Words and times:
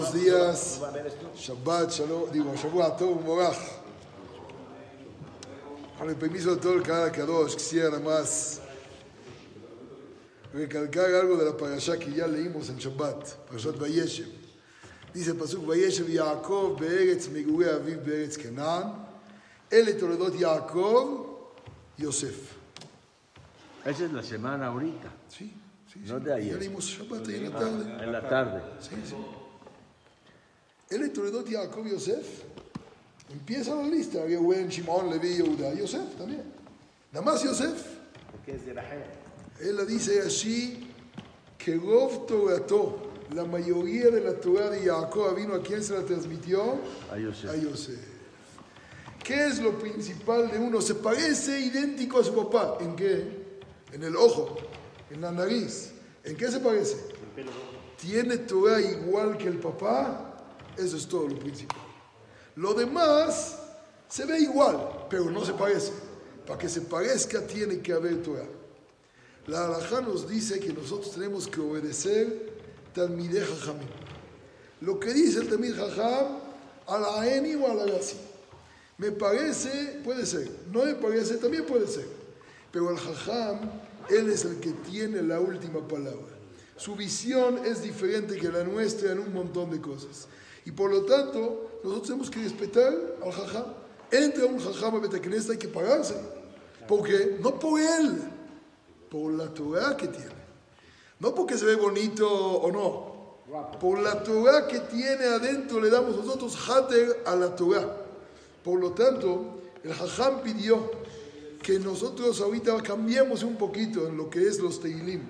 Buenos 0.00 0.14
días. 0.14 0.80
Shabbat, 1.36 1.90
Shalom, 1.90 2.30
digo, 2.32 2.54
Shabbat, 2.54 2.98
todo 2.98 3.16
Moraj. 3.16 3.58
Con 5.98 6.08
el 6.08 6.16
permiso 6.16 6.54
de 6.54 6.60
todo 6.62 6.72
el 6.72 6.82
canal 6.82 7.12
Kadosh, 7.12 7.54
quisiera 7.54 7.98
más 7.98 8.62
recalcar 10.54 11.04
algo 11.12 11.36
de 11.36 11.44
la 11.44 11.54
parasha 11.54 11.98
que 11.98 12.10
ya 12.12 12.26
leímos 12.26 12.70
en 12.70 12.78
Shabbat, 12.78 13.46
Parashat 13.46 13.78
Vayeshev. 13.78 14.28
Dice 15.12 15.32
el 15.32 15.36
Pasuk, 15.36 15.66
Vayeshev 15.66 16.08
Yaakov 16.08 16.80
be'eretz 16.80 17.28
migure 17.28 17.68
aviv 17.70 18.02
be'eretz 18.02 18.38
Canaan, 18.38 19.06
ele 19.70 19.92
toledot 19.92 20.34
Yaakov, 20.34 21.26
Yosef. 21.98 22.54
Esa 23.84 24.06
es 24.06 24.12
la 24.12 24.22
semana 24.22 24.68
ahorita, 24.68 25.10
Sí, 25.28 25.52
sí, 25.92 26.00
no 26.06 26.18
sí. 26.18 26.24
de 26.24 26.32
ayer. 26.32 26.52
Ya 26.54 26.58
leímos 26.58 26.86
Shabbat 26.86 27.28
ahí 27.28 27.34
en 27.34 27.52
la 27.52 27.58
tarde. 27.58 28.04
En 28.04 28.12
la 28.12 28.28
tarde. 28.28 28.62
Sí, 28.80 28.96
sí. 29.04 29.14
Él 30.90 31.02
es 31.02 31.12
Toledot 31.12 31.48
Jacob 31.48 31.86
Yosef. 31.86 32.42
Empieza 33.30 33.76
la 33.76 33.86
lista. 33.86 34.24
Reuben, 34.24 34.68
Shimon, 34.68 35.08
Levi, 35.08 35.36
Yehuda. 35.36 35.72
Yosef 35.74 36.16
también. 36.16 36.42
Nada 37.12 37.24
más 37.24 37.42
Yosef. 37.44 37.80
Porque 38.32 38.56
es 38.56 38.66
de 38.66 38.74
la 38.74 38.82
gente. 38.82 39.08
Él 39.60 39.76
la 39.76 39.84
dice 39.84 40.20
así, 40.20 40.90
que 41.56 41.76
Rov 41.76 42.26
Torato, 42.26 43.12
la 43.34 43.44
mayoría 43.44 44.10
de 44.10 44.20
la 44.20 44.34
Torah 44.34 44.70
de 44.70 44.80
Jacob 44.80 45.36
vino 45.36 45.54
a 45.54 45.62
quién 45.62 45.82
se 45.82 45.92
la 45.92 46.04
transmitió? 46.04 46.80
A 47.12 47.18
Yosef. 47.18 47.50
A 47.50 47.56
Yosef. 47.56 47.98
¿Qué 49.22 49.46
es 49.46 49.60
lo 49.60 49.78
principal 49.78 50.50
de 50.50 50.58
uno? 50.58 50.80
Se 50.80 50.96
parece 50.96 51.60
idéntico 51.60 52.18
a 52.18 52.24
su 52.24 52.34
papá. 52.34 52.78
¿En 52.80 52.96
qué? 52.96 53.40
En 53.92 54.02
el 54.02 54.16
ojo, 54.16 54.56
en 55.10 55.20
la 55.20 55.30
nariz. 55.30 55.92
¿En 56.24 56.36
qué 56.36 56.50
se 56.50 56.58
parece? 56.58 56.96
Tiene 58.00 58.38
Torah 58.38 58.80
igual 58.80 59.36
que 59.36 59.46
el 59.46 59.58
papá. 59.58 60.29
Eso 60.80 60.96
es 60.96 61.06
todo 61.06 61.28
lo 61.28 61.38
principal. 61.38 61.78
Lo 62.56 62.74
demás 62.74 63.58
se 64.08 64.24
ve 64.24 64.40
igual, 64.40 65.06
pero 65.08 65.30
no 65.30 65.44
se 65.44 65.52
parece. 65.52 65.92
Para 66.46 66.58
que 66.58 66.68
se 66.68 66.80
parezca 66.80 67.46
tiene 67.46 67.80
que 67.80 67.92
haber 67.92 68.22
Torah. 68.22 68.48
La 69.46 69.66
halajá 69.66 70.00
nos 70.00 70.28
dice 70.28 70.58
que 70.58 70.72
nosotros 70.72 71.12
tenemos 71.12 71.46
que 71.46 71.60
obedecer 71.60 72.50
Talmideh 72.94 73.44
Jajamim. 73.44 73.88
Lo 74.80 74.98
que 74.98 75.12
dice 75.12 75.40
el 75.40 75.48
Talmid 75.48 75.74
Jajam, 75.74 76.38
a 76.86 76.98
la 76.98 77.08
o 77.08 77.70
a 77.70 77.74
la. 77.74 78.00
Me 78.98 79.12
parece, 79.12 80.00
puede 80.04 80.26
ser. 80.26 80.50
No 80.72 80.84
me 80.84 80.94
parece, 80.94 81.36
también 81.36 81.64
puede 81.66 81.86
ser. 81.86 82.06
Pero 82.72 82.90
el 82.90 82.96
Jajam, 82.96 83.70
él 84.08 84.30
es 84.30 84.44
el 84.44 84.60
que 84.60 84.70
tiene 84.72 85.22
la 85.22 85.40
última 85.40 85.86
palabra. 85.86 86.36
Su 86.76 86.96
visión 86.96 87.64
es 87.66 87.82
diferente 87.82 88.36
que 88.36 88.48
la 88.48 88.64
nuestra 88.64 89.12
en 89.12 89.18
un 89.18 89.32
montón 89.32 89.70
de 89.70 89.80
cosas. 89.80 90.26
Y 90.64 90.72
por 90.72 90.90
lo 90.90 91.02
tanto, 91.02 91.80
nosotros 91.82 92.08
tenemos 92.08 92.30
que 92.30 92.42
respetar 92.42 92.92
al 93.24 93.32
Jajam. 93.32 93.64
Entra 94.10 94.46
un 94.46 94.58
Jajam 94.58 94.96
a 94.96 94.98
Betacnesta 95.00 95.52
hay 95.52 95.58
que 95.58 95.68
pagarse. 95.68 96.14
¿Por 96.86 97.02
qué? 97.02 97.38
No 97.40 97.58
por 97.58 97.80
él, 97.80 98.20
por 99.10 99.32
la 99.32 99.52
Torah 99.54 99.96
que 99.96 100.08
tiene. 100.08 100.40
No 101.18 101.34
porque 101.34 101.56
se 101.56 101.64
ve 101.64 101.76
bonito 101.76 102.28
o 102.28 102.72
no. 102.72 103.10
Por 103.78 103.98
la 103.98 104.22
Torah 104.22 104.66
que 104.66 104.80
tiene 104.80 105.24
adentro 105.24 105.80
le 105.80 105.90
damos 105.90 106.16
nosotros 106.16 106.56
hater 106.56 107.22
a 107.26 107.34
la 107.36 107.54
Torah. 107.54 107.96
Por 108.64 108.78
lo 108.78 108.92
tanto, 108.92 109.60
el 109.82 109.92
Jajam 109.92 110.42
pidió 110.42 110.90
que 111.62 111.78
nosotros 111.78 112.40
ahorita 112.40 112.82
cambiemos 112.82 113.42
un 113.42 113.56
poquito 113.56 114.06
en 114.06 114.16
lo 114.16 114.30
que 114.30 114.46
es 114.46 114.58
los 114.58 114.80
Teilim. 114.80 115.22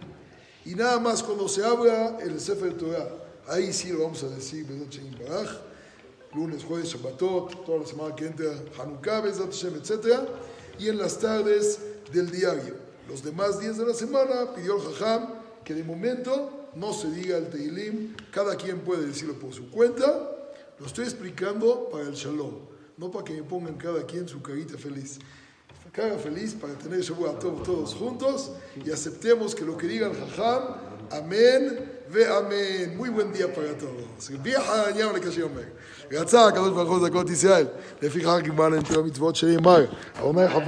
Y 0.65 0.75
nada 0.75 0.99
más 0.99 1.23
cuando 1.23 1.49
se 1.49 1.65
abra 1.65 2.19
el 2.21 2.41
Sefer 2.41 2.77
Torah, 2.77 3.09
ahí 3.49 3.73
sí 3.73 3.91
lo 3.91 4.03
vamos 4.03 4.23
a 4.23 4.29
decir, 4.29 4.67
lunes, 6.35 6.65
jueves, 6.65 6.89
Shabbatot, 6.89 7.65
toda 7.65 7.79
la 7.79 7.87
semana 7.87 8.15
que 8.15 8.27
entra, 8.27 8.53
Hanukkah, 8.79 9.27
etc. 9.27 10.21
Y 10.79 10.89
en 10.89 10.99
las 10.99 11.19
tardes 11.19 11.81
del 12.13 12.31
diario. 12.31 12.77
Los 13.09 13.23
demás 13.23 13.61
días 13.61 13.77
de 13.77 13.87
la 13.87 13.95
semana 13.95 14.55
pidió 14.55 14.77
el 14.77 14.95
Jajam 14.95 15.35
que 15.65 15.75
de 15.75 15.83
momento 15.83 16.69
no 16.75 16.93
se 16.93 17.11
diga 17.11 17.37
el 17.37 17.51
Teilim, 17.51 18.15
cada 18.33 18.57
quien 18.57 18.81
puede 18.81 19.07
decirlo 19.07 19.35
por 19.35 19.53
su 19.53 19.71
cuenta. 19.71 20.31
Lo 20.79 20.87
estoy 20.87 21.05
explicando 21.05 21.89
para 21.91 22.05
el 22.05 22.15
Shalom, 22.15 22.55
no 22.97 23.11
para 23.11 23.25
que 23.25 23.35
me 23.35 23.43
pongan 23.43 23.75
cada 23.75 24.07
quien 24.07 24.29
su 24.29 24.41
carita 24.41 24.79
feliz. 24.79 25.19
Cara 25.93 26.17
feliz 26.19 26.55
para 26.55 26.75
tener 26.75 27.01
Shabbat 27.01 27.41
todos 27.41 27.95
juntos 27.97 28.53
y 28.85 28.93
aceptemos 28.93 29.57
que 29.57 29.65
lo 29.65 29.77
que 29.77 29.89
diga 29.89 30.07
el 30.07 30.15
Jajam, 30.15 30.77
amén 31.11 31.90
amén. 32.19 32.97
Muy 32.97 33.11
buen 33.11 33.33
día 33.33 33.47
para 33.55 33.77
todos. 33.79 34.31
ביחד 34.43 34.77
העניין 34.77 35.15
לקשה 35.15 35.43
אומר. 35.43 35.63
רצה 36.13 36.47
הקדוש 36.47 36.69
ברוך 36.71 36.91
הוא 36.91 37.09
זכות 37.09 37.31
ישראל, 37.31 37.67
לפיכך 38.03 38.37
קיבלנו 38.45 38.79
את 38.79 38.91
המצוות 38.91 39.37
שנאמר. 39.37 39.85
האומר 40.19 40.47